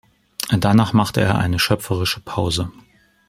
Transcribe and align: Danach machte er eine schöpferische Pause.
Danach 0.57 0.93
machte 0.93 1.21
er 1.21 1.37
eine 1.37 1.59
schöpferische 1.59 2.21
Pause. 2.21 2.71